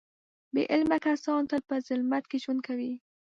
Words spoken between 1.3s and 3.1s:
تل په ظلمت کې ژوند کوي.